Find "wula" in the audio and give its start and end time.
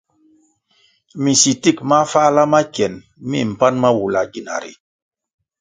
3.99-4.21